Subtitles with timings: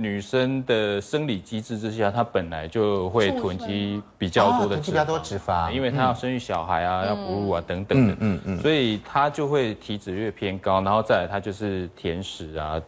[0.00, 12.80] 女生的生理机制之下，她本来就会囤积比较多的脂肪，囤积比较多脂肪，因为她要生育小孩啊，要哺乳啊等等的，嗯嗯，所以她就会体脂越偏高，然后再来她就是甜食啊。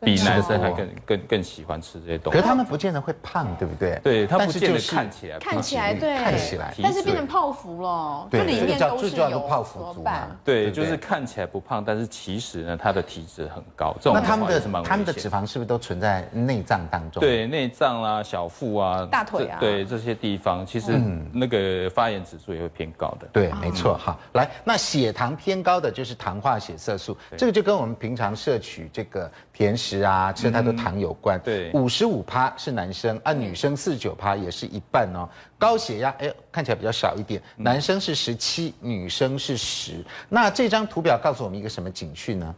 [0.00, 4.00] 比男生还更更更喜欢吃这些东西，可是他们不见得会胖，对不对？
[4.02, 10.28] 对，他不见得看起来看起来对，看起来，但是变成泡芙了，对，里面都是有泡芙族嘛。
[10.44, 13.94] 对，就是看起来不胖，但是其实呢，他的体脂很高。
[14.00, 17.20] 这种那他们的他们的脂肪是不是都存在内脏当中？
[17.20, 20.98] 对，内脏啦、小腹啊、大腿啊，对这些地方，其实
[21.32, 23.28] 那个发炎指数也会偏高的。
[23.32, 23.98] 对，没错。
[23.98, 30.70] 哈，来，那血糖偏高的就是糖化血色素，这个就跟我们平常摄取这个甜食啊，吃太多。
[30.80, 35.28] 糖有关，对，五十五趴是男生，啊，女生四十九趴也是一半哦。
[35.58, 40.02] 高血压，哎，看起来比较少一点，男生是十七，女生是十。
[40.28, 42.54] 那这张图表告诉我们一个什么警讯呢？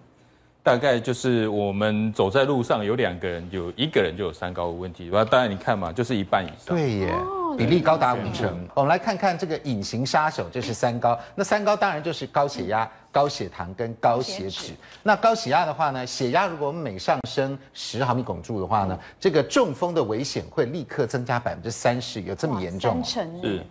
[0.63, 5.09] 大概就是我们走在路上，有两个人，有一个人就有三高的问题。
[5.11, 6.77] 那当然你看嘛，就是一半以上。
[6.77, 7.15] 对耶，
[7.59, 8.69] 比例高达五成。
[8.75, 11.19] 我们来看看这个隐形杀手，就是三高。
[11.35, 12.89] 那三高当然就是高血压。
[13.13, 23.05] 高血糖跟高血脂，那高血压的话呢，血压如果我们每上升十毫米汞柱的话呢，这个中风的危险会立刻增加百分之三十，有这么严重？
[23.05, 23.63] 是，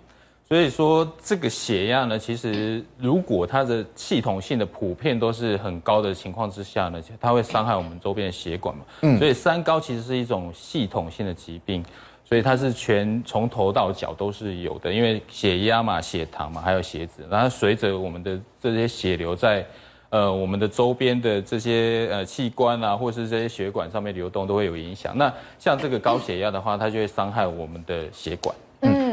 [0.48, 8.86] 所以说这个血压呢，其实如果它的系统性的普遍都是很高的情况之下呢，它会伤害我们周边的血管嘛。
[9.02, 11.84] 嗯，所以三高其实是一种系统性的疾病。
[12.32, 19.66] 所以它是全从头到脚都是有的，因为血压嘛、血糖嘛，还有血脂，然后随着我们的这些血流在，
[20.10, 25.12] 呃，我们的周边的这些呃器官啊，或是这些血管上面流动，都会有影响。
[25.18, 25.30] 那
[25.60, 28.56] 像这个高血压的话，它就会伤害我们的血管。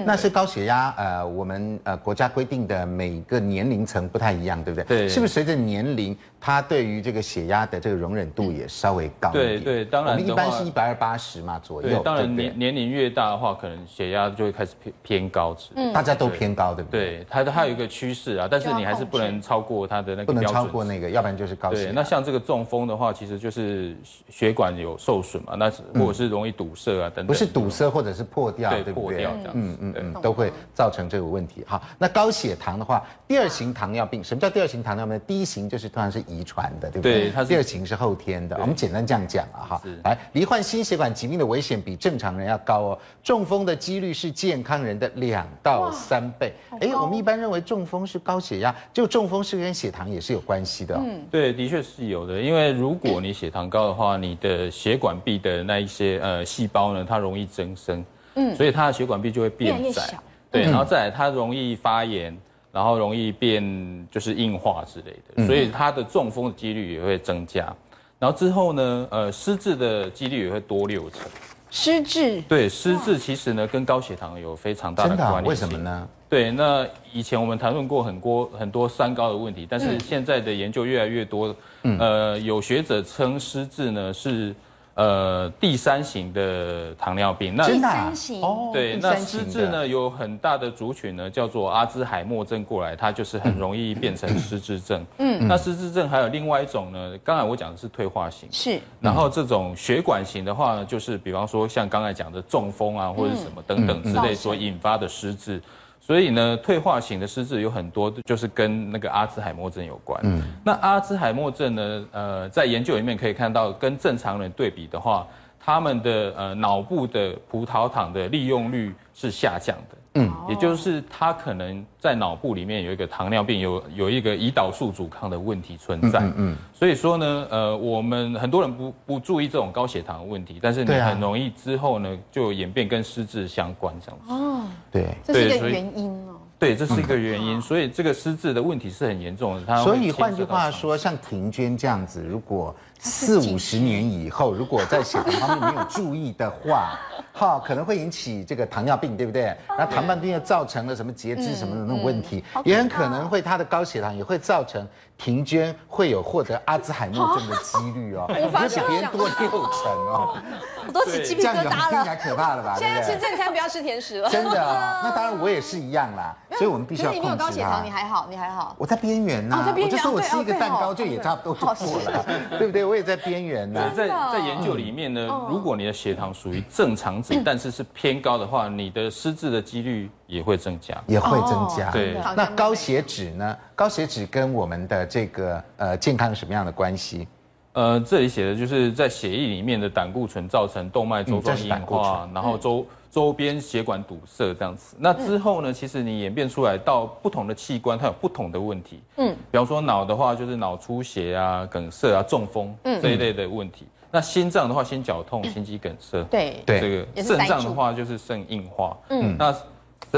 [0.08, 4.84] 嗯，那是高血压，呃，我们呃国家规定的每个年龄层不太一样，对不对？
[4.84, 6.16] 对，是不是随着年龄？
[6.40, 9.46] 它对于这个血压的这个容忍度也稍微高一点。
[9.46, 11.88] 对对，当然我们一般是一百二八十嘛左右。
[11.88, 15.70] 对，当然年年龄越大的话，可能血压就会开始偏偏高值。
[15.74, 17.00] 嗯，大家都偏高，对不对？
[17.18, 20.36] 对，它它有一个趋势啊，但是你还是不能超过它的那个标准。
[20.36, 21.84] 不能超过那个，要不然就是高血压。
[21.86, 23.96] 对，那像这个中风的话，其实就是
[24.28, 27.26] 血管有受损嘛，那是或者是容易堵塞啊等等。
[27.26, 28.92] 不是堵塞或者是破掉，对不对？
[28.92, 29.52] 破掉这样。
[29.54, 31.64] 嗯嗯嗯，都会造成这个问题。
[31.66, 35.20] 哈，那高血糖的话，第二型糖尿病，什么叫第二型糖尿病？
[35.26, 37.20] 第一型就是通常是遗传的，对不对？
[37.24, 38.56] 对，它第二型是后天的。
[38.60, 42.98] 我们简单这样讲啊，哈，来，罹患心血管疾病的危险比正常人要高哦。
[43.22, 46.52] 中风的几率是健康人的两到三倍。
[46.80, 50.94] 哎，我们一般认为中风是高血压，就中风是跟血糖也是有关系的。
[50.96, 52.40] 嗯，对，的确是有的。
[52.40, 58.04] 因为如果你血糖高的话，你的血管壁的那一些呃细胞呢，它容易增生，
[58.38, 60.18] 嗯，所以它的血管壁就会变窄，
[60.50, 62.34] 对，然后再来它容易发炎。
[62.70, 67.74] 然后容易变就是硬化之类的，所以它的中风的几率也会增加。
[68.18, 71.22] 然后之后呢，呃，失智的几率也会多六成。
[71.70, 72.42] 失智？
[72.42, 75.48] 对，失智其实呢跟高血糖有非常大的关系。
[75.48, 76.08] 为什么呢？
[76.28, 81.56] 对，那以前我们谈论过很多很多三高的问题，但是现在的研究越来越多，
[81.98, 84.54] 呃，有学者称失智呢是。
[84.98, 95.06] 呃，第三型的糖尿病，那第三型哦，对，那失智呢有很大的族群呢，叫做阿兹海默症过来，它就是很容易变成失智症。
[95.18, 105.62] 嗯，那失智症还有另外一种呢，刚才我讲的是退化型，是，然后这种血管型的话呢，就是比方说像刚才讲的中风啊，或者什么等等之类所引发的失智。
[106.00, 110.18] 所以呢，退化型的失智有很多，就是跟那个阿兹海默症有关。
[110.24, 115.26] 嗯，那阿兹海默症呢，呃，在研究里面可以看到，跟正常人对比的话，
[115.60, 119.96] 他们的呃脑部的葡萄糖的利用率是下降的。
[120.18, 126.20] 嗯，也就是他可能在脑部里面有一个糖尿病，有有一个胰岛素阻抗的问题存在。
[126.20, 134.32] 嗯，嗯，所以说呢，呃，我们很多人不不注意这种高血糖的问题，但是你很容易之后呢就演变跟失智相关这样子。
[134.32, 136.34] 哦，对，这是一个原因哦。
[136.60, 139.62] 对，这是一个原因，所以这个失智的问题是很严重的。
[139.64, 146.98] 它所以换句话说，像庭娟这样子，如果四五十年以后，如果在血糖方面没有注意的话，
[147.32, 149.56] 哈， 可能会引起这个糖尿病，对不对？
[149.68, 154.86] 那糖尿病又造成了什么截肢什么的那种问题，也很可能会他的高血糖也会造成
[155.18, 160.38] 婷娟会有获得阿兹海默症的几率哦，比别人多六成哦。
[160.86, 162.76] 我都起鸡皮疙瘩了，这样听起来可怕了吧？
[162.78, 164.30] 现在吃正餐，不要吃甜食了。
[164.30, 164.54] 真的，
[165.02, 166.34] 那当然我也是一样啦。
[166.52, 167.34] 所以我们必须要控制它。
[167.34, 168.76] 你有高血糖，你还好，你还好。
[168.78, 172.24] 我在边缘呐，我就说我吃一个蛋糕就也差不多就过了，
[172.56, 172.84] 对不对？
[172.84, 173.90] 我也在边缘呢。
[173.96, 181.90] 在在研究里面呢，如果你的血糖属于正常值， 但是是偏高的话，你的失智的几率也会增加，也会增加。
[181.90, 183.56] 对，那高血脂呢？
[183.74, 187.26] 高血脂跟我们的这个呃健康有什么样的关系？
[187.72, 194.96] 呃，这里写的就是在血液里面的胆固醇造成动脉粥状硬化，然后周周边血管堵塞这样子。
[194.98, 199.00] 那之后呢，其实你演变出来到不同的器官，它有不同的问题。
[199.16, 203.86] 嗯，比方说脑的话，就是脑出血啊、梗塞啊、中风这一类的问题。
[204.10, 206.22] 那心脏的话，心绞痛、心肌梗塞。
[206.24, 208.94] 对对，这个肾脏的话就是肾硬化。
[209.08, 209.54] 嗯，那。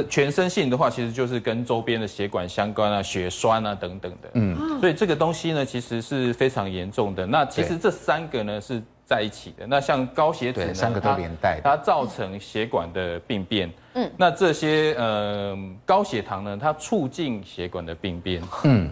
[0.09, 4.29] 全身性的话，其实就是跟周边的血管相关啊，血栓啊等等的。
[4.35, 7.27] 嗯，所以这个东西呢，其实是非常严重的。
[7.27, 9.67] 那其实这三个呢是在一起的。
[9.67, 13.69] 那像高血脂呢，三个都连带，它造成血管的病变。
[13.95, 18.41] 嗯，那这些呃高血糖呢，它促进血管的病变。
[18.63, 18.89] 嗯，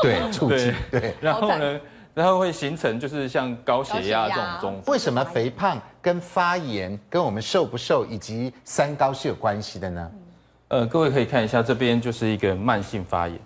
[0.00, 1.14] 对，促进对。
[1.20, 1.80] 然后呢，
[2.14, 4.82] 然后会形成就是像高血压这种中。
[4.86, 10.10] 为什么肥胖跟发炎跟我们瘦不瘦以及三高是有关系的呢？
[10.72, 13.38] 呃，各位可以看一下，这边就是一个慢性发炎，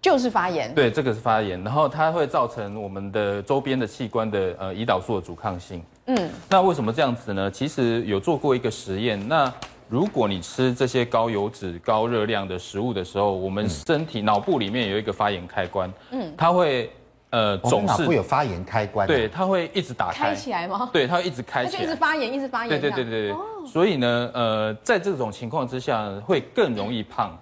[0.00, 0.72] 就是发炎。
[0.72, 5.82] 对，这个是发炎，然后它会造成我们的周边的器官的呃胰岛素的阻抗性。
[6.06, 7.50] 嗯，那为什么这样子呢？
[7.50, 9.52] 其实有做过一个实验，那
[9.88, 16.88] 如果你吃这些高油脂、高热量的食物的时候，我们身体脑部里面有一个发炎开关，嗯，它会。
[17.30, 20.88] 呃，总是会有发炎开关，对，它会一直打开，开起来吗？
[20.92, 22.68] 对，它会一直开起来，就一直发炎，一直发炎。
[22.68, 23.36] 对对对对对。
[23.66, 27.36] 所以呢，呃，在这种情况之下，会更容易胖。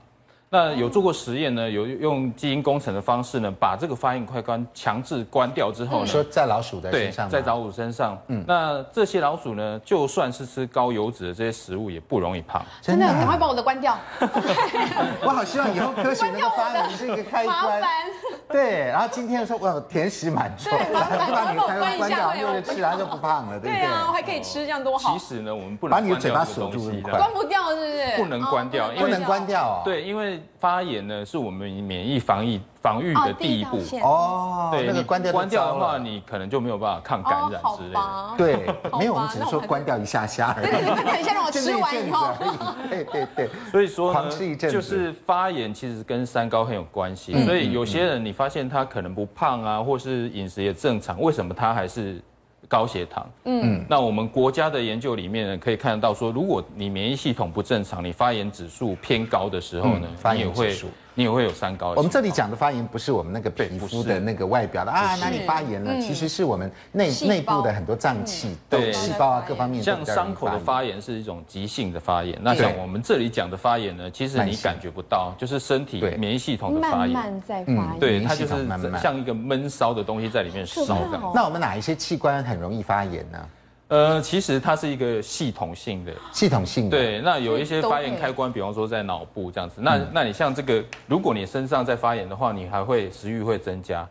[0.55, 1.69] 那有做过实验呢？
[1.69, 12.65] 有用基因工程的方式呢，把这个发炎开关强制关掉之后呢，说在老鼠的身上，在老鼠身上，嗯，那这些老鼠呢，就算是吃高油脂的这些食物，也不容易胖。
[12.81, 13.99] 真的，赶快把我的关掉。
[15.27, 17.83] 我好希望以后科学能够发明这个开关。
[18.49, 23.81] 对，然后今天说我甜食满足，对，麻烦把你的开关关掉，又吃，然后就不胖了，对不对？
[23.81, 25.15] 对啊，我还可以吃，这样多好。
[25.15, 28.17] 其实呢，我们不能把你的嘴巴锁住，关不掉，是不是？
[28.19, 29.83] 不能关掉，不能关掉。
[29.85, 30.41] 对，因为。
[30.59, 34.69] 发炎呢，是我们免疫防疫防御的第一步哦。
[34.73, 38.35] 对，那个关掉关掉的话，你可能就没有办法抗感染之类的。
[38.37, 40.67] 对， 没有，我们只是说关掉一下下而已。
[40.67, 42.29] 对对对，关掉一下让我吃完以后。
[42.91, 43.51] 对对对。
[43.71, 47.45] 所以说呢，就是发炎其实跟三高很有关系。
[47.45, 52.21] 所以有些人你发现他可能不胖啊，或是饮食也正常，为什么他还是？
[52.75, 60.89] 高血糖，嗯，那我们国家的研究里面呢，可以看得到说，如果你免疫系统不正常，你发炎指数偏高的时候呢，发炎指数。
[61.15, 61.95] 你也会有三高。
[61.97, 66.01] 我们这里讲的发炎不是我们那个皮肤的那个外表的啊，哪里发炎了？
[66.01, 69.83] 其实是我们内内部的很多脏器、对细胞啊各方面。
[69.83, 77.15] 像伤口的发炎是一种急性的发炎，那像我们这里讲的发炎呢，其实你感觉不到，就是身体免疫系统的发炎。
[77.15, 77.99] 慢慢在发炎。
[78.01, 78.67] 对，它就是
[79.01, 81.21] 像一个闷烧的东西在里面烧的。
[81.35, 83.39] 那我们哪一些器官很容易发炎呢？
[83.95, 86.99] 呃，其实它是一个系统性的，系统性的。
[86.99, 89.77] 对，那有一些发炎开关，比方说在脑部这样子。
[89.81, 94.05] 那那你像这个，如果你身上在发炎的话，你还会食欲会增加，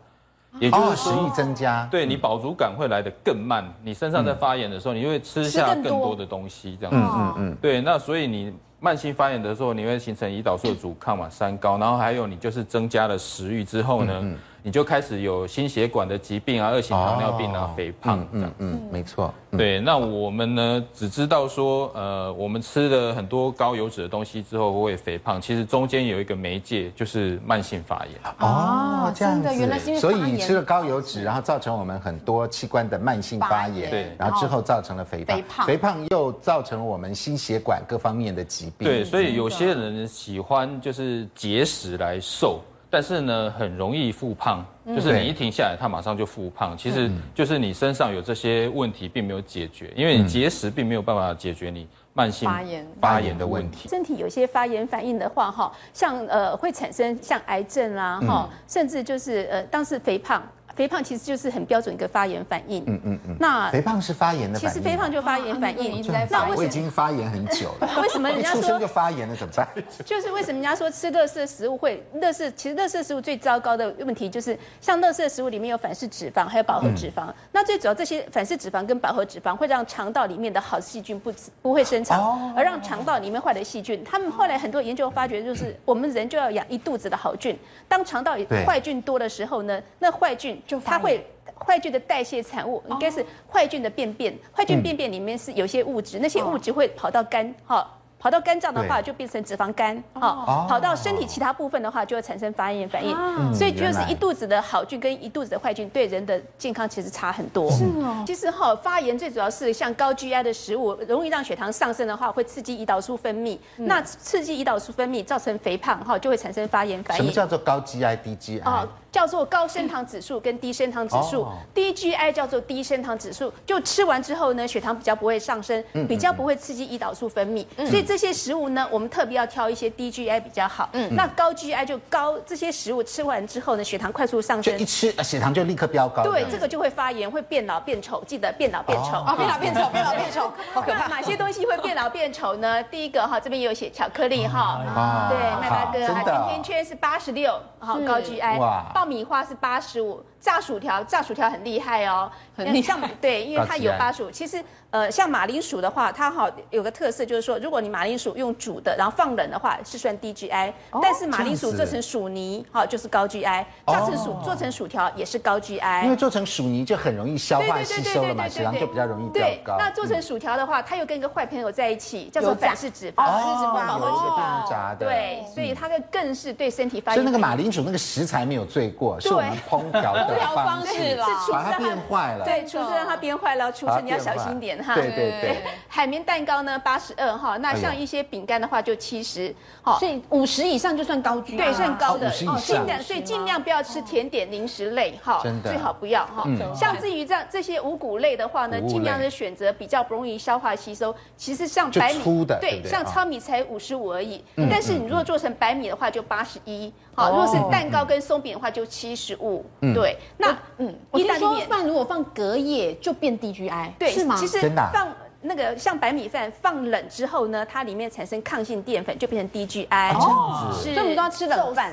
[0.58, 1.86] 也就是食欲增加。
[1.90, 3.62] 对，你饱足感会来得更慢。
[3.82, 6.98] 你身上在发炎的时候，你就会吃下更多的东西这样子。
[6.98, 7.56] 嗯嗯嗯。
[7.60, 14.24] 对，那所以你慢性发炎的时候，你会形成胰岛素的阻抗嘛，三高，然后还有你就是增加了食欲之后呢。
[14.66, 18.50] 你就开始有心血管的疾病啊，二型糖尿病啊，肥胖这样。
[18.60, 19.32] 嗯，没错。
[19.50, 28.14] 对，那我们呢，只知道说，呃，我们吃了很多高油脂的东西之后会肥胖，其实中间有一个媒介，就是慢性发炎。
[28.38, 29.54] 哦，这样子。
[29.54, 38.88] 原来是所以你吃了高油脂，然后造成我们很多器官的慢性发炎，对，然后之后造成了肥胖，肥胖，肥胖又造成了我们心血管各方面的疾病。
[38.88, 42.62] 对，所以有些人喜欢就是节食来瘦。
[42.94, 46.76] 但是呢，很容易复胖，就是你一停下来，它马上就复胖。
[46.78, 53.88] 其实就是你身上有这些问题，并没有解决，因为你节食并没有办法解决你慢性发炎发炎的问题。
[53.88, 60.40] 身体有些发炎反应的话，哈，像呃会产生像癌症啦，哈，甚至就是呃当时肥胖。
[60.74, 62.82] 肥胖其实就是很标准一个发炎反应。
[62.86, 63.36] 嗯嗯嗯。
[63.38, 64.68] 那肥胖是发炎的反应。
[64.68, 66.56] 其实肥胖就发炎反应，一直在发炎。
[66.56, 67.90] 我已经发炎很久了。
[68.02, 69.68] 为什么人家说出生就发炎了怎么办？
[70.04, 72.52] 就是为什么人家说吃垃圾食物会垃圾？
[72.56, 77.32] 其实垃圾食物最糟糕的问题就是，像垃圾食物里面有反式脂肪，还有饱和脂肪。
[77.52, 84.02] 那最主要这些反式脂肪跟饱和脂肪会让肠道里面的好细菌不不会生长，而让肠道里面坏的细菌。
[84.04, 87.56] 他们后来很多研究发觉，就是我们人就要养一肚子的好菌。
[87.88, 91.24] 当肠道坏菌多的时候呢，那坏菌就它会。
[91.56, 97.88] 坏菌的代谢产物应该是坏菌的便便，坏菌便便里面是有些物质，那些物质会跑到肝，哈，
[98.24, 103.14] 跑到肝脏的话就变成脂肪肝，哦，跑到身体其他部分的话就会产生发炎反应。
[103.54, 107.70] 所以就是一肚子的好菌跟一肚子的坏菌对人的健康其实差很多。
[107.70, 113.58] 是哦，其实哈发炎最主要是像高 GI 的食物，容易让血糖上升的话，会刺激胰岛素分泌。
[113.76, 117.22] 那刺激胰岛素分泌造成肥胖哈，就会产生发炎反应。
[117.22, 118.62] 什么叫做高 GI 低 GI？
[118.64, 121.52] 哦，叫做高升糖指数跟低升糖指数，哦。
[121.74, 130.88] 低 GI 叫做低升糖指数，就吃完之后呢，血糖比较不会上升，嗯比较不会刺激胰岛素分泌，所以这些食物呢，我们特别要挑一些低 GI 比较好。
[130.92, 136.22] 嗯，那高 GI 就高这些食物吃完之后呢，血糖快速上升就一，吃呃血糖就立刻飙高。
[136.22, 139.18] 对，样这个就会发炎，会变老变丑，记得变老变丑。
[139.18, 141.08] 啊，变老变丑，变老变丑， 好可怕。
[141.08, 142.82] 哪些东西会变老变丑呢？
[142.84, 154.30] 第一个哈，这边也有写巧克力哈，啊对，麦巴哥甜甜圈是八十六，好高 GI，哇爆米花是八十五，炸薯条炸薯条很厉害哦，很厉害像对，因为它有八十五。
[154.30, 154.62] 其实
[154.94, 160.72] 呃，像马铃薯的话，它好有个特色就是说，如果你马铃薯用煮的，然后放冷的话，是算低 GI，
[161.02, 169.78] 但是马铃薯做成薯泥，哈，就是高 GI，炸成薯做成薯条也是高 GI，因为做成薯泥就很容易消化对吸收了嘛，血糖就比较容易对飙，高。
[169.80, 177.26] 那做成薯条的话，它又跟一个坏朋友在一起，叫做反式脂肪，哦反式脂肪哦，有一个电炸的，对，所以它更更是对身体发所以。
[177.26, 182.44] 那个马铃薯那个食材没有罪过，是我们烹调的 烹调方方式啦是厨师让把它变坏了。
[182.44, 184.94] 对，厨师让它变坏了，厨师你要小心点哈。
[184.94, 185.56] 对对对，
[185.88, 190.08] 海绵蛋糕呢，八十二哈，那像一些饼干的话就七十，好所。
[190.08, 192.28] 以五十以上就算高 GI，对，算高的。
[192.28, 195.70] 哦50以上尽量所以尽量不要吃甜点、零食类，哈，真的。
[195.70, 196.44] 最好不要哈。
[196.74, 201.14] 像至于这样这些五谷类的话呢，尽量的选择比较不容易消化吸收。
[201.36, 210.18] 其实像白米，粗的对像哦糙米才五十五而已，但是你如果做成白米的话就八十一，好，如果是蛋糕跟松饼的话就七十五，对。
[210.36, 211.66] 那嗯，我听意大利面。
[211.66, 214.36] 说饭如果放隔夜就变 DGI，对，是吗？
[214.36, 215.08] 其实真的啊放
[215.46, 220.14] 那个像白米饭放冷之后呢，它里面产生抗性淀粉，就变成低 GI。
[220.16, 221.92] 哦是，所以我们都要吃冷饭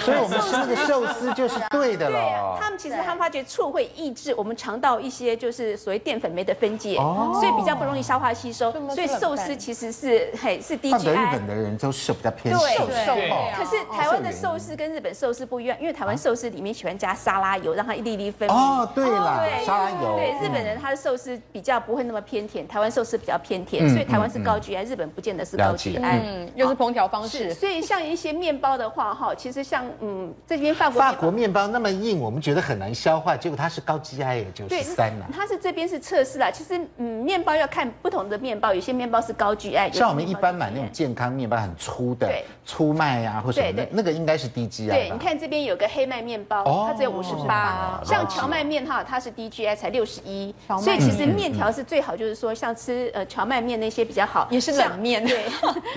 [0.00, 2.58] 所以我们吃那个 寿司就是对的了对了。
[2.60, 8.72] 他们其实他们发觉醋会抑制我们肠道一些就是所谓淀粉酶的分解，哦所以比较不容易消化吸收。
[8.90, 11.44] 所以寿司其实是嘿是低 GI 日本。
[11.46, 13.14] 的人都是比较偏对瘦对瘦
[13.56, 18.56] 可是台湾的寿司跟日本寿司不一样，因为台湾寿司里面喜欢加沙拉油，让它一粒粒分明。
[18.56, 20.16] 哦，对了，对沙拉油。
[20.16, 25.98] 对，日本人他的寿司比较不会那么偏甜，台湾寿司比较偏甜，嗯所以台湾是高 GI，日本不见得是高 GI。
[26.00, 27.52] 嗯，又是烹调方，式。
[27.54, 35.26] 所以像一些面包的话，哈，其实像嗯这边法国法国面包那么硬，我们觉得很难消化，结果它是高 GI 也九对十三呐。
[35.32, 36.50] 它是这边是测试啦。
[36.50, 42.30] 其实嗯，面包要看不同的面包，有些面包是高 GI，像我们一般买那种健康面包，很粗的
[42.64, 46.84] 粗麦呀、或什么的那个应该是低 GI 对，你看这边有个黑麦面包，哦。
[46.88, 55.44] 它只有五十八，像荞麦面哈，它是低 GI 才六十一，所以其实面条是最好，就是说像吃呃荞麦面那些比较好，也是冷面 对。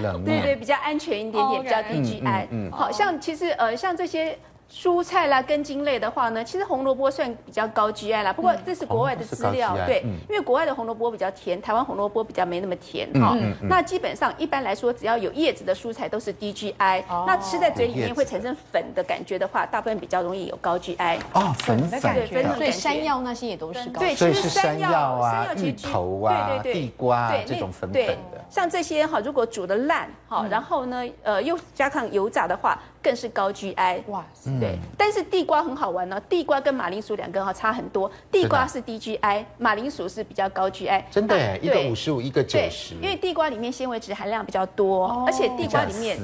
[0.01, 0.41] 冷面。
[0.41, 2.71] 对对，比较安全一点点，比较低 GI。
[2.71, 4.37] 好像其实呃，像这些。
[4.69, 8.33] 蔬菜啦、根茎类的话呢，其实红萝卜算比较高 GI 啦。
[8.33, 13.35] 不过这是国外的资料，对嗯，因为国外的红萝卜比较甜，台湾红萝卜比较没那么甜哈。
[13.61, 17.03] 那基本上一般来说，只要有叶子的蔬菜都是低 GI。
[17.25, 21.19] 那吃在嘴里面会产生粉的感觉的话，大部分比较容易有高 GI。
[21.33, 28.43] 哦，粉粉对粉的，所以山药那些也都是高对，其实是山药啊、芋其实头啊、对对对地瓜这种粉粉对的。
[28.49, 34.01] 像这些哈，如果煮的烂哈，然后呢，呃，又加上油炸的话，更是高 GI。
[34.07, 34.25] 哇，
[34.59, 41.03] 对，但是地瓜很好玩哦，地瓜跟马铃薯两个哈差很多，地瓜是低 GI，马铃薯是比较高 GI。
[41.09, 46.17] 真的耶，一个五十五，一个九十，，因为地瓜里面纤维质含量比较多，而且地瓜里面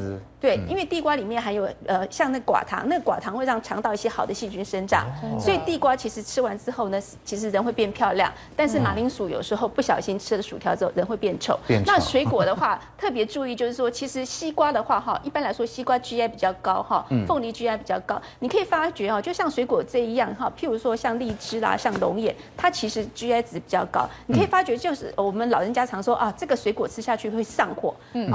[0.43, 5.07] 对，因为地瓜里面含有呃像那寡糖，那寡糖会让肠道一些好的细菌生长，
[5.39, 8.29] 所以地瓜其实吃完之后呢，其实人会变漂亮。
[8.53, 11.57] 但是马铃薯有时候不小心吃了薯条之后，人会变丑。
[11.65, 18.21] 变丑那 水果的话，特别注意就是说，其实西瓜的话哈，一般来说西瓜 GI 比较高哈，凤梨 GI 比较高。
[18.39, 24.05] 你可以发觉哦，就像水果这一样哈，譬如说像荔枝啦、像龙眼，它其实 GI 值比较高。
[24.27, 27.95] 你可以发觉就是我们老人家常说啊，这个水果吃下去会上火。
[28.11, 28.29] 嗯，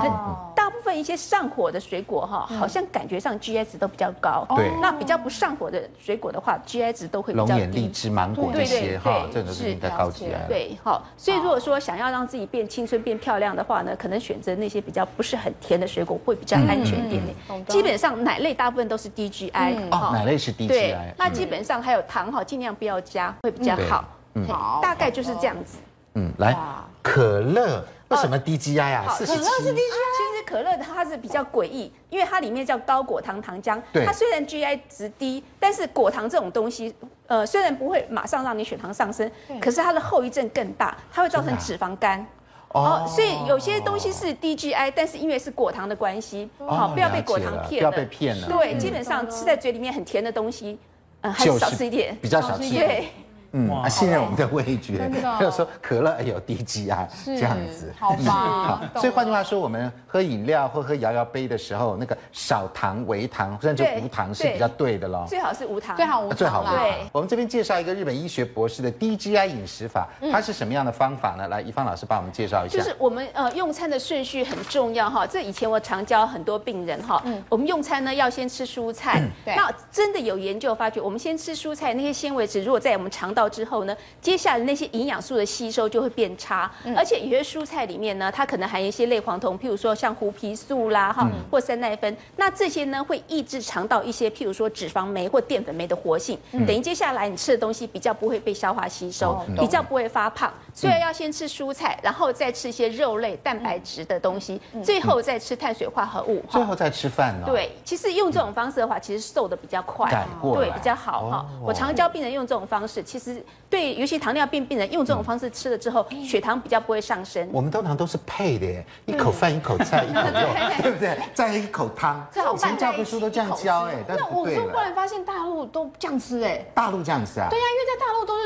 [0.57, 4.47] 大部分一些上火的水果哈，好像感觉上 GI 值都比较高。
[4.57, 7.89] 对那比较不上火的水果的话，GI 值都会比较龙眼、荔低。
[7.89, 10.39] 枝、芒果这些哈，对这都是比较高 GI 了。
[10.49, 17.65] 对，好，所以如果说想要让自己变青春、变漂亮的话呢，可能选择那些比较不是很甜的水果会比较安全一点点。
[17.67, 24.05] 基本上奶类大部分都是低 GI，哦，奶类是低 GI 那基本上还有糖哈，尽量不要加，会比较好。
[24.35, 25.79] 嗯好大概就是这样子。
[26.15, 26.57] 嗯，来
[27.03, 29.05] 可乐为什么低 GI 啊？
[29.07, 33.81] 好四十七，其实可乐它是比较诡异，因为它里面叫高果糖糖浆。
[33.93, 36.95] 对它虽然 GI 值低，但是果糖这种东西，
[37.27, 42.27] 呃，虽然不会马上让你血糖上升，可是它的后遗症更大，它会造成脂肪肝。
[42.71, 48.47] 哦，所以有些东西是低 GI，但是因为是果糖的关系，好，不要被果糖骗了，不要被骗了。
[48.49, 50.79] 对，基本上吃在嘴里面很甜的东西，
[51.21, 52.87] 嗯，还是少吃一点，比较少吃一点。
[52.87, 53.09] 对。
[53.53, 58.81] 嗯，啊，信任我们的味觉，还有说可乐有低 GI 这样子，好吧？
[58.95, 65.25] 好，所以换句话说，我们喝饮料或喝摇摇杯的时候，那个少糖、微糖甚至无糖是比较对的咯。
[65.29, 66.37] 最好是无糖，最好无糖。
[66.37, 66.75] 最好无糖。
[66.77, 71.49] 对，我们这边介绍一个日本医学博士的低 GI 饮食法，它是什么样的方法呢？
[71.49, 72.79] 来，一芳老师帮我们介绍一下。
[72.79, 79.23] 就是我们呃用餐的顺序很重要哈，这以前我常教很多病人哈，我们用餐呢要先吃蔬菜。
[79.45, 79.55] 对。
[79.57, 83.95] 那真的有研究发觉，我们先吃蔬菜，那些纤维质如果在我们肠道之后呢？
[84.23, 100.51] 接下来那些营养素的吸收就会变差，嗯、而且有些蔬菜里面呢，它可能含一些类黄酮，譬如说像胡皮素啦，哈、嗯，或三奈酚，那这些呢会抑制肠道一些譬如说脂肪酶或淀粉酶的活性，嗯、等于接下来你吃的东西比较不会被消化吸收，嗯、比较不会发胖。
[100.73, 107.47] 所以要先吃蔬菜，然后再吃一些肉类、蛋白质的东西，最后再吃碳水化合物，最后再吃饭呢？
[107.47, 110.09] 对，其实用这种方式的话，其实瘦的比较快，
[110.41, 111.47] 对，比较好哈。
[111.61, 113.28] 我常教病人用这种方式，其实
[113.71, 117.47] 对，尤其糖尿病病人用这种方式吃了之后，血糖比较不会上升。
[117.53, 120.49] 我们通常都是配的耶，一口饭一口菜一口肉，
[120.83, 121.19] 对不对？
[121.35, 122.27] 再一口汤。
[122.35, 127.49] 以前教科书都这样教哎，那我说后来发现大陆都这样吃哎，大陆这样吃啊？
[127.51, 127.98] 对呀，因为在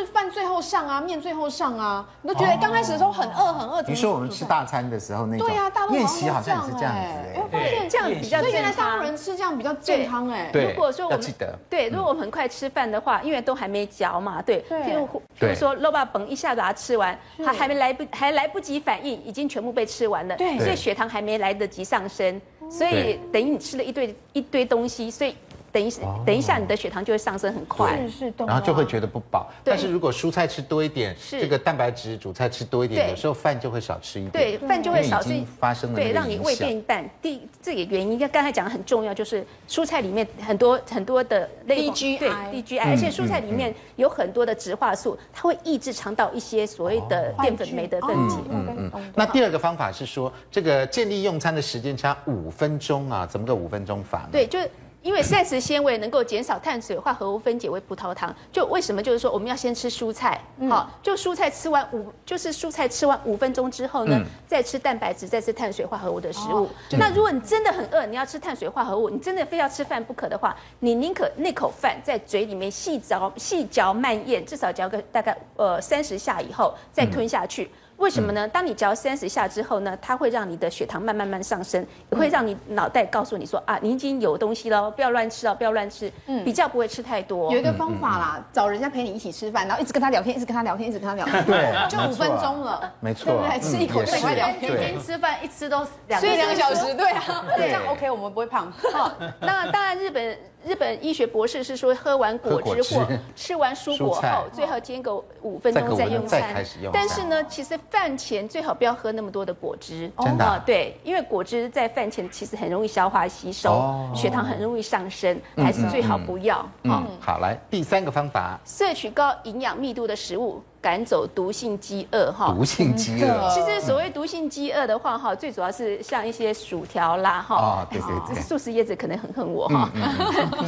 [0.07, 3.83] 饭最后上啊，面最后上啊，你都觉得刚开始的时候很饿很饿。
[3.83, 4.13] 比如说？
[4.13, 10.51] 我们吃大餐的时候那种，对呀，大陆宴席好像也是这样子哎，我发现这样比较，所以原来大陆人吃这样比较健康哎。
[10.53, 11.35] 如果说我们
[11.71, 15.07] 对，如果我们很快吃饭的话，因为都还没嚼嘛，对，譬如
[15.39, 22.41] 比如说肉霸本一下子把它吃完，它还没来不还来不及反应，已经全部被吃完了，对，所以血糖还没来得及上升，
[22.71, 25.35] 所以等于你吃了一堆一堆东西，所以。
[25.73, 27.99] 等一下，等一下，你的血糖就会上升很快，
[28.47, 29.51] 然后就会觉得不饱。
[29.65, 34.33] 但是如果蔬菜吃多一点，这个蛋白质主菜吃多一点，有时候饭就会少吃一点。
[34.33, 35.33] 对，饭就会少吃。
[35.59, 37.09] 发生了对，让你胃变淡。
[37.23, 48.37] 第这个原因，刚才讲的很重要，就是蔬菜里面很多很多的类对 GI，而且蔬菜里面有很多的植化素，它会抑制肠道一些所谓的淀粉酶的分解。
[48.51, 49.13] 嗯嗯。
[49.15, 54.29] 那第二个方法是说，这个建立用餐的时间差五分钟啊，怎么个五分钟法呢？
[54.33, 54.71] 对，就是。
[55.03, 60.41] 因为膳食纤维能够减少碳水化合物分解为葡萄糖，就为什么就是说我们要先吃蔬菜，
[60.71, 66.69] 好，就蔬菜吃完五，就是蔬菜吃完五分钟之后呢，再吃蛋白质，再吃碳水化合物的食物。
[66.93, 77.69] 那如果你真的很饿，你要吃碳水化合物，你真的非要吃饭不可的话，你宁可那口饭在嘴里面细嚼细嚼慢咽，至少嚼个大概呃三十下以后再吞下去。
[77.99, 78.49] 为什么呢？
[78.49, 87.53] 当你嚼三十下之后呢，它会让你的血糖慢慢慢上升，也会让你脑袋告诉你说啊，你已经有东西了，不要乱吃哦，不要乱吃，嗯，比较不会吃太多。
[87.53, 98.73] 有一个方法啦，找人家陪你一起吃饭，然后一直跟他聊天，一直跟他聊天，一直跟他聊天， 对，就五分钟了，没错，对吃一口饭聊天，天吃饭一吃都两所以两个小时，对啊， 这样 OK，我们不会胖。
[98.93, 100.37] 好，那当然日本。
[100.65, 106.65] 日本医学博士是说，喝完果汁或吃完蔬果后，最好间隔五分钟再用餐。
[106.93, 110.11] 但是呢，其实饭前最好不要喝那么多的果汁。
[110.21, 110.63] 真的？
[110.65, 116.65] 对，因为果汁在饭前其实很容易消化吸收，血糖很容易上升，还是最好不要。
[116.85, 120.63] 嗯，好，来第三个方法，摄取高营养密度的食物。
[120.83, 123.49] 赶走毒性饥饿哈，毒性饥饿。
[123.55, 129.89] 其实所谓毒性饥饿的话哈，最主要是像一些薯条啦哈，啊对对对，素食叶子可能很恨我哈，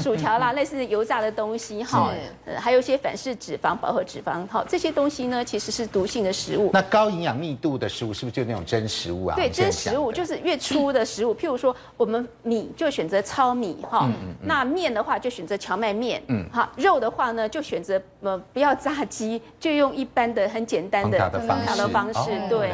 [0.01, 2.13] 薯条啦，类似油炸的东西哈，
[2.57, 6.71] 还有一些反式脂肪、饱和脂肪哈，这些东西呢其实是毒性的食物。
[6.73, 9.35] 那高营养密度的食物是不是就那种真食物啊？
[9.35, 14.09] 对，真食物就是越粗的食物，譬如说我们米就选择糙米哈，
[14.41, 20.04] 那面的话就选择荞麦面，嗯，好，肉的话呢就选择呃不要炸鸡，就用一。
[20.05, 22.71] 一般的很简单的烹调的方式，对，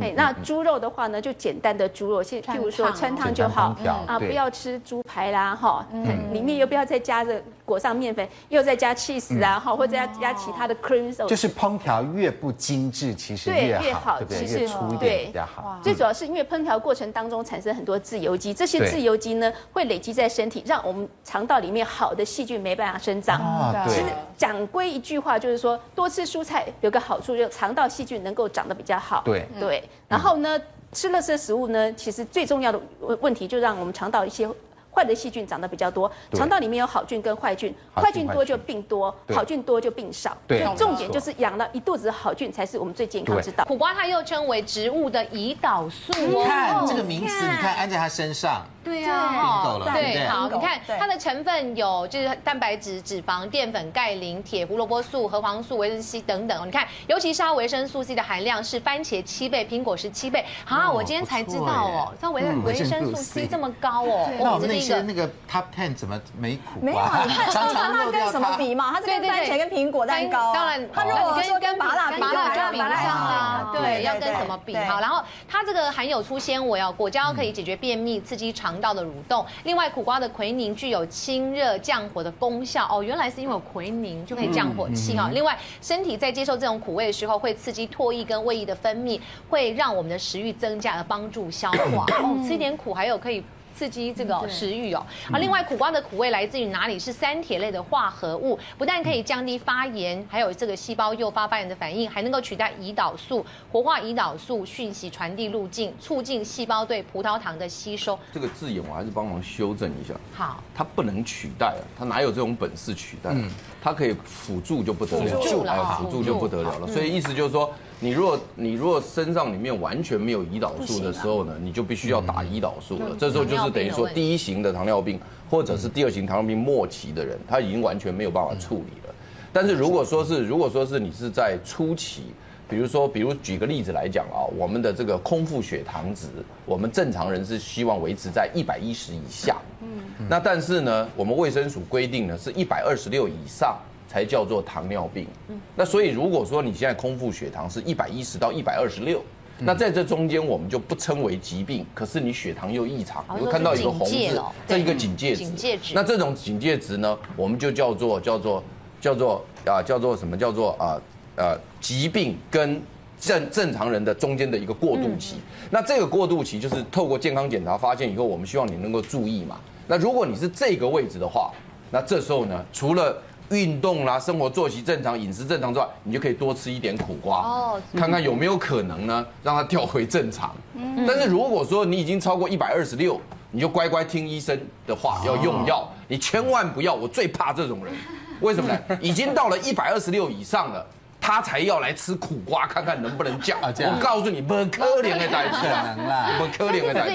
[0.00, 3.76] 哎，那猪肉的话呢，就简单的猪肉，先譬如说穿烫就好
[4.08, 5.86] 啊，不要吃猪排啦，哈，
[6.32, 11.14] 里面又不要再加着裹上面粉，又再加 cheese 啊，哈，或者加加其他的 cream。
[11.28, 14.62] 就是烹调越不精致，其实越好，对不对？
[14.62, 15.78] 越粗一点比较好。
[15.80, 23.40] 最主要是因为烹调过程当中产生很多自由基，这些自由基呢会累积在身体，让我们肠道里面好的细菌没办法生长。
[23.86, 24.02] 其实
[24.36, 26.63] 讲归一句话，就是说多吃蔬菜。
[26.80, 29.22] 有个好处，就肠道细菌能够长得比较好。
[29.24, 29.46] 对。
[29.58, 30.60] 对，然后呢，
[30.92, 34.48] 吃了些食物呢，其实最重要的问问题就让我们肠道一些
[34.94, 36.10] 坏的细菌长得比较多。
[36.32, 40.36] 肠道里面有好菌跟坏菌，坏菌多就病多，好菌多就病少。
[40.46, 43.64] 对，重点就是养了一肚子好菌才是我们最健康之道。
[43.64, 48.64] 苦瓜它又称为植物的胰岛素，哦看这个名词，你看安在它身上。
[48.84, 56.66] 对呀，对，好，你看它的成分有就是蛋白质、脂肪、淀粉、钙、磷、铁、胡萝卜素、核黄素、维生素 C 等等。
[56.66, 60.44] 你看，尤其是它维生素 C 的含量是番茄七倍，苹果十七倍。
[60.66, 64.28] 好，我今天才知道哦，它维维生素 C 这么高哦。
[64.38, 66.82] 那我们那些那个 Top Ten 怎么没苦瓜？
[66.82, 68.92] 没有，你看它跟什么比嘛？
[68.92, 70.52] 它是跟番茄跟苹果蛋糕。
[70.52, 73.70] 当然，它如果说跟麻辣比，麻辣就比不上啊。
[73.72, 74.76] 对，要跟什么比？
[74.76, 79.44] 好，然后它这个含有粗纤维哦，果胶可以解决便秘，刺激肠道的蠕动。
[79.64, 85.28] 另外，苦瓜的奎宁具有清热降火的功效哦，原来是因为有奎宁就可以降火气哦。
[85.32, 92.38] 另外，身体在接受这种苦味的时候，会刺激唾液跟胃液的分泌，会让我们的食欲增加，而帮助消化哦。
[92.46, 93.44] 吃一点苦，还有可以。
[93.74, 96.98] 刺激这个食欲哦，啊，另外苦瓜的苦味来自于哪里？
[96.98, 108.18] 是三铁类的化合物，不但可以降低发炎，还有这个细胞诱发发炎的反应，还能够取代胰岛素，活化胰岛素讯息传递路径，促进细胞对葡萄糖的吸收。
[108.32, 110.14] 这个字眼我还是帮忙修正一下。
[110.32, 113.30] 好，它不能取代啊，它哪有这种本事取代？
[113.32, 113.50] 嗯，
[113.82, 116.86] 它可以辅助就不得了，辅助了，辅助就不得了了。
[116.86, 117.72] 所以意思就是说。
[118.00, 123.16] 你如果你如果身上里面完全没有胰岛素的时候呢，你就必须要打胰岛素了。
[123.18, 129.14] 这时候就是等于说第一型的糖尿病或者是第二型糖尿病末期的人，他已经完全没有办法处理了。
[129.52, 132.24] 但是如果说是如果说是你是在初期，
[132.68, 136.26] 比如说比如举个例子来讲啊，我们的这个空腹血糖值，
[136.66, 139.56] 我们正常人是希望维持在一百一十以下。
[139.80, 139.88] 嗯，
[140.28, 143.78] 那但是呢，我们卫生署规定呢是一百二十六以上。
[144.14, 145.26] 才叫做糖尿病。
[145.74, 149.20] 那所以如果说你现在空腹血糖是一百一十到一百二十六，
[149.58, 155.38] 那在这中间我们就不称为疾病，可是你血糖又异常，你会看到一个红字，这一个警戒值。
[155.38, 155.94] 警戒值。
[155.96, 158.62] 那这种警戒值呢，我们就叫做叫做
[159.00, 161.02] 叫做啊叫做什么叫做啊
[161.34, 162.80] 呃疾病跟
[163.18, 165.38] 正正常人的中间的一个过渡期。
[165.70, 169.58] 那这个过渡期就是透过健康检查发现以后，我们希望你能够注意嘛。
[169.88, 171.50] 那如果你是这个位置的话，
[171.90, 173.16] 那这时候呢，除了
[173.50, 180.54] 运动啦，生活作息正常，饮食正常之外，你就可以多吃一点苦瓜，哦，看看有没有可能呢，让它跳回正常。
[180.74, 186.94] 嗯，但是如果说你已经超过一百二十六，你就乖乖听医生的话，要用药，你千万不要。
[186.94, 187.94] 我最怕这种人，
[188.40, 188.98] 为什么呢？
[189.00, 190.84] 已经到了一百二十六以上了，
[191.26, 193.58] 他才要来吃苦瓜，看看能不能降。
[193.62, 195.96] 我告诉你，不可怜的代价，
[196.36, 197.14] 不可怜的代价。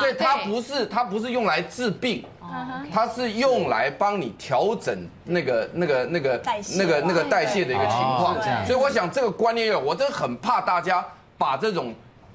[0.00, 2.24] 所以它不是，它不是用来治病。
[2.92, 6.42] 它是用来帮你调整那个、那个、那个、
[6.76, 11.04] 那个、那个代谢的一个情况，所以我想这个观念有，我真的很怕大家
[11.38, 11.94] 把这种。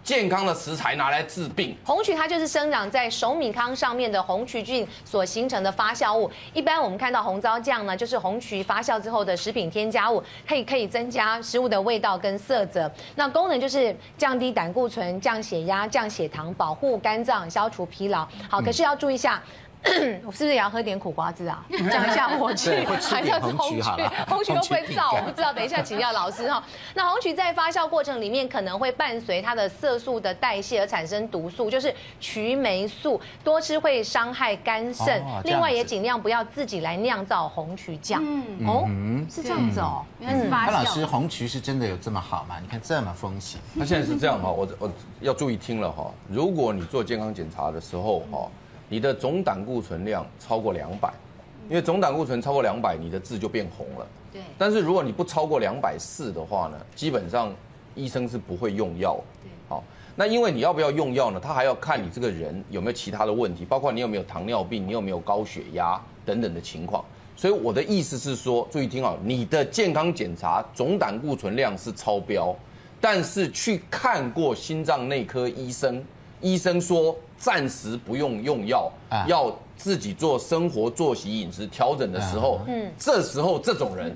[0.10, 6.32] 健康的食材拿来治病，红曲它就是生长在熟米糠上面的红曲菌所形成的发酵物。
[6.52, 12.92] 一般我们看到红糟酱呢，就是红曲发酵之后的食品添加物，可以可以增加食物的味道跟色泽。
[13.14, 18.28] 那功能就是降低胆固醇、降血压、降血糖、保护肝脏、消除疲劳。
[18.50, 19.40] 好，可是要注意一下。
[20.26, 21.66] 我是不是也要喝点苦瓜汁啊？
[21.90, 23.82] 讲一下我去，还是要红曲？
[24.28, 25.16] 红曲会不会燥？
[25.16, 26.62] 我不知道，等一下请教老师哈。
[26.94, 35.24] 那红曲在发酵过程里面可能会伴随它的色素的代谢而产生毒素，就是曲霉素，多吃会伤害肝肾。
[35.46, 38.22] 另外也尽量不要自己来酿造红曲酱。
[38.24, 38.86] 嗯哦，
[39.34, 40.06] 是这样子哦。
[40.20, 40.72] 原来是发酵。
[40.72, 42.58] 潘老师，红曲是真的有这么好吗？
[42.62, 43.60] 你看这么风行。
[43.74, 46.12] 那现在是这样哈，我我要注意听了哈。
[46.28, 48.50] 如果你做健康检查的时候哈。
[48.90, 51.14] 你的总胆固醇量超过两百，
[51.70, 54.08] 因为总胆固醇超过两百，你的痣就变红了。
[54.34, 54.42] 对。
[54.58, 57.54] 但是如果你不超过两百四的话呢，基本上
[57.96, 59.18] 医生是不会用药。
[59.44, 59.50] 对。
[59.70, 59.84] 好，
[60.16, 61.40] 那因为你要不要用药呢？
[61.40, 67.06] 他还要看你这个人有没有其他的问题，包括你有没有糖尿病，你有没有高血压等等的情况。
[67.36, 72.54] 所以我的意思是说，注意听好，你的健康检查总胆固醇量是超标，
[73.00, 76.04] 但是去看过心脏内科医生。
[76.42, 78.92] 医生说暂时不用用药，
[79.26, 84.16] 要自己做生活作息饮食调整的时候，嗯，这时候这种人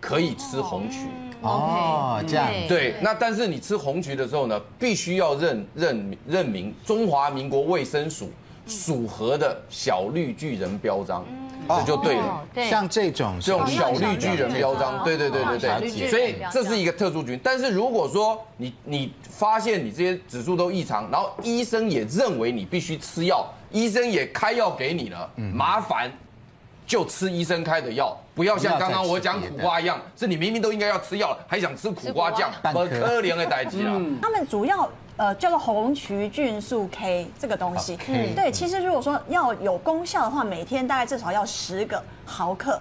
[0.00, 1.06] 可以吃红曲。
[1.40, 2.96] 哦，这样对。
[3.00, 8.28] 那但是你吃红曲的时候呢，必须要认认认明中华民国卫生署
[8.68, 11.24] 属核的小绿巨人标章。
[11.68, 17.38] 这就对了，像这种这种小绿巨人标章，对对对对对，所以这是一个特殊菌。
[17.44, 26.10] 但是如果说你你发现你这些指数都异常，然后医生也认为你必须吃药，医生也开药给你了，麻烦
[26.86, 28.16] 就吃医生开的药。
[28.34, 34.00] 不要像刚刚我讲苦瓜一样，是你明明都应该要吃药了，还想吃苦瓜酱，不可怜的代志啊。
[34.22, 42.80] 他们主要呃叫做红曲菌素 K 这个东西，嗯，对，其实如果说要有功效的话，每天大概至少要十个毫克，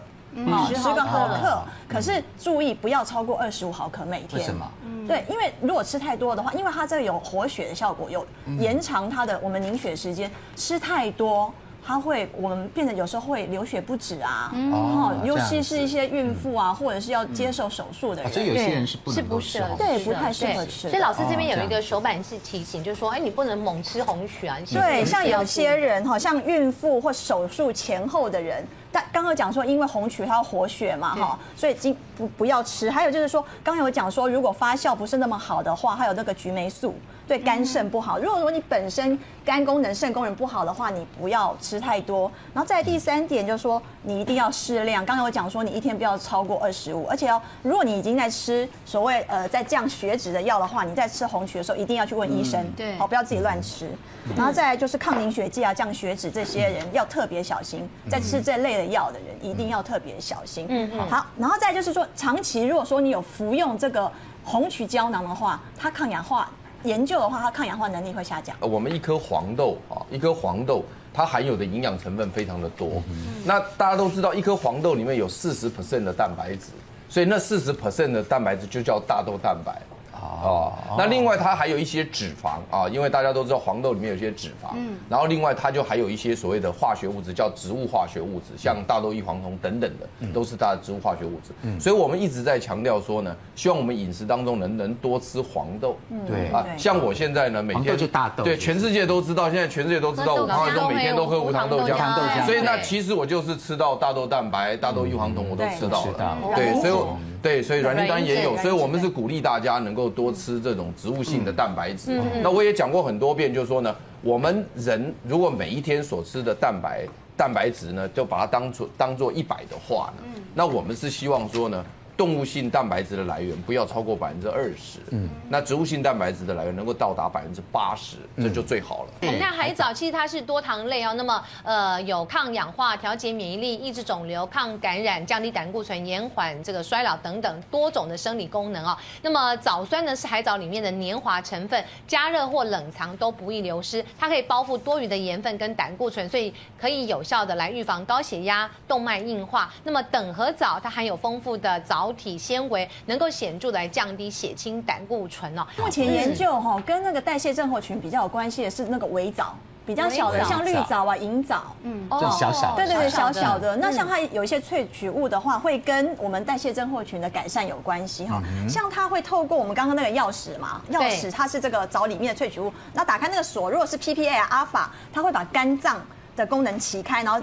[0.67, 4.39] 十十个毫克，可是注意不要超过二十五毫克每天。
[4.39, 4.71] 为什么？
[5.07, 8.25] 对，因为如果吃太多的话，因为它这个有活血的效果，有
[8.59, 11.51] 延长它的我们凝血时间，吃太多。
[11.87, 20.89] 它会，我们变得有时候会流血不止啊，哦，尤其是一些孕妇啊，或者是要接受手术的人，所以有些人是不是不适合，对，不太适合吃。
[20.89, 24.57] 所以老师这边有一个手板是提醒，就是说，哎，你不能猛吃红曲啊。
[24.69, 32.91] 对，像有些人哈，像孕妇或手术前后的人，但刚刚讲说，因为红曲它要活血嘛，哈，所以今不不要吃。
[32.91, 36.93] 还有就是说，刚刚有讲说，如果发酵不是那么好的话，还有那个菊霉素。
[37.27, 38.17] 对肝肾不好。
[38.17, 42.31] 如果说你本身肝功能、肾功能不好的话，你不要吃太多。
[42.53, 45.05] 然后再第三点就是说，你一定要适量。
[45.05, 53.89] 刚才我讲说，你一天不要超过二十五，而且要，如果你已经在吃所谓呃在降血脂的药的话，你在吃红曲的时候一定要去问医生，对，好，不要自己乱吃。
[54.35, 60.65] 然后再来就是抗凝血剂啊、降血脂这些人要特别小心，在吃这类的药的人一定要特别小心。
[60.69, 64.11] 嗯，好，然后再就是说，长期如果说你有服用这个
[64.43, 66.49] 红曲胶囊的话，它抗氧化。
[66.87, 68.55] 研究的话，它抗氧化能力会下降。
[68.61, 73.03] 我们一颗黄豆啊，一颗黄豆它含有的营养成分非常的多。
[73.43, 76.67] 那大家都知道，一颗黄豆里面有四十 percent 的蛋白质，
[77.09, 79.81] 所以那四十 percent 的蛋白质就叫大豆蛋白。
[80.21, 91.51] 哦，那另外它还有一些脂肪啊，因为大家都知道黄豆里面有一些脂肪，嗯，然后另外它就还有一些所谓的化学物质，叫植物化学物质，像大豆异黄酮等等的，都是大的植物化学物质。
[91.63, 95.97] 嗯，所以我们一直在强调说呢，希望我们饮食当中能能多吃黄豆。
[96.27, 96.47] 对。
[96.47, 106.37] 啊，像我现在呢，每天就大豆，对，全世界都知道，现在全世界都知道，我胖都每天都喝无糖豆浆，所以那其实我就是吃到大豆蛋白、大豆异黄酮，我都吃到了。
[106.55, 106.93] 对，所以。
[107.41, 112.21] 对，所以软磷酸也有，所以我们是鼓励大家能够多吃这种植物性的蛋白质。
[112.41, 120.23] 那我也讲过很多遍，就是说呢，我们人如果每一天所吃的蛋白蛋白质呢，就把它当做当做一百的话呢，
[120.53, 121.85] 那我们是希望说呢。
[122.17, 129.09] 动物性蛋白质的来源不要超过百分之二十，嗯，那植物性蛋白质的来源能够到达百分之八十，这就最好了。
[129.21, 138.97] 我们看海藻，其实它是多糖类哦，那么呃有抗氧化、调节免疫力、抑制肿瘤、抗感染、降低胆固醇、延缓这个衰老等等多种的生理功能哦。
[139.21, 149.71] 那么藻酸呢是海藻里面的黏滑成分，加热或冷藏都不易流失，它可以包覆多余的盐分跟胆固醇，所以可以有效的来预防高血压、动脉硬化。
[149.83, 152.06] 那么等和藻它含有丰富的藻。
[152.07, 155.67] 藻体纤维能够显著的来降低血清胆固醇哦。
[155.77, 159.53] 目前研究哈跟那个代谢症候群比较有关系的是那个微藻，
[159.85, 163.75] 比较小的像绿藻啊、银藻，嗯，就小小的，对对对，小小的。
[163.75, 168.41] 那像它有一些萃取物的话，会跟我们代谢症候群的改善有关系哈。
[168.69, 176.01] 像它会透过我们刚刚那个钥匙嘛，钥匙它是这个藻里面的萃取物，那打开那个锁，如果是 PPA 啊、阿法，它会把肝脏
[176.37, 177.41] 的功能启开，然后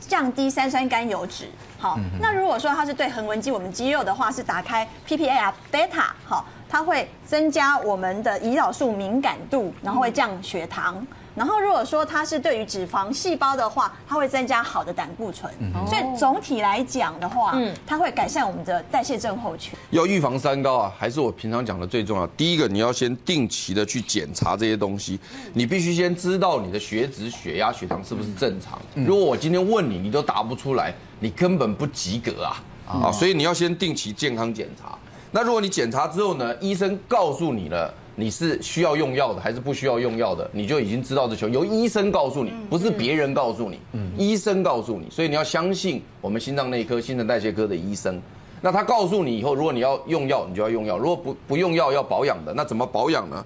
[0.00, 1.48] 降低三酸甘油脂。
[1.78, 11.04] 好，那如果说它是对横纹肌、我们肌肉的话，是打开 PPAR beta，好，它会增加我们的胰岛素敏感度，然后会降血糖。
[11.34, 15.52] 然后如果说它是对于脂肪细胞的话，它会增加好的胆固醇。
[15.86, 19.74] 所以总体来讲的话，嗯，它会改善我们的代谢症候群。
[19.90, 22.26] 要预防三高啊，还是我平常讲的最重要。
[22.28, 25.18] 第一个，你要先定期的去检查这些东西，
[25.54, 28.78] 你必须先知道你的血脂、血压、血糖是不是正常。
[28.94, 30.92] 如果我今天问你，你都答不出来。
[31.20, 32.62] 你根本不及格啊！
[32.84, 34.98] 啊，所以你要先定期健康检查。
[35.30, 41.48] 那如果你检查之后呢，医生告诉你了你是需要用药的还是不需要用药的，你就已经知道这球。
[41.48, 43.78] 由医生告诉你，不是别人告诉你，
[44.18, 48.20] 医生告诉你，所以你要相信我们心脏内科、新陈代谢科的医生。
[48.60, 53.44] 那他告诉你以后，如果你要用药，你就要用药；如果不不用药要保养的，那怎么保养呢？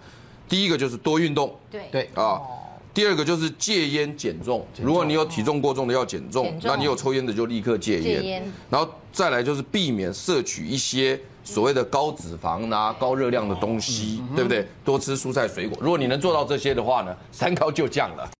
[0.48, 2.40] 第一个就是多运动，对对啊。
[2.92, 8.42] 第二个就是戒烟减重，如果你有体重过重的要减重，那你有抽烟的就立刻戒烟。
[8.70, 14.66] 然后再来就是避免摄取一些所谓的高脂肪啊、高热量的东西，对不对？
[14.84, 15.78] 多吃蔬菜水果。
[15.80, 18.28] 如果你能做到这些的话呢，三高就降了。